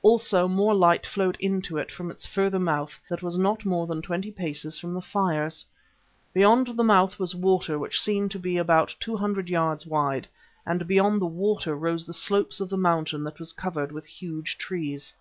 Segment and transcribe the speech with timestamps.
[0.00, 4.00] Also more light flowed into it from its further mouth that was not more than
[4.00, 5.64] twenty paces from the fires.
[6.32, 10.28] Beyond the mouth was water which seemed to be about two hundred yards wide,
[10.64, 14.56] and beyond the water rose the slopes of the mountain that was covered with huge
[14.56, 15.12] trees.